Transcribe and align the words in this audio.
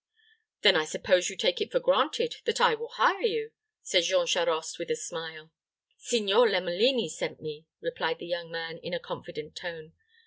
"Then 0.63 0.75
I 0.75 0.85
suppose 0.85 1.29
you 1.29 1.37
take 1.37 1.61
it 1.61 1.71
for 1.71 1.79
granted 1.79 2.37
that 2.45 2.59
I 2.59 2.73
will 2.73 2.87
hire 2.87 3.21
you?" 3.21 3.51
said 3.83 4.01
Jean 4.01 4.25
Charost, 4.25 4.79
with 4.79 4.89
a 4.89 4.95
smile. 4.95 5.51
"Signor 5.95 6.49
Lomelini 6.49 7.07
sent 7.07 7.39
me," 7.39 7.67
replied 7.81 8.17
the 8.17 8.25
young 8.25 8.49
man, 8.49 8.79
in 8.79 8.95
a 8.95 8.99
confident 8.99 9.55
tone. 9.55 9.93